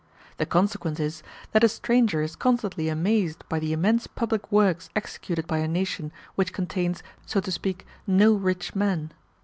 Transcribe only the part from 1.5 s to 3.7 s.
that a stranger is constantly amazed by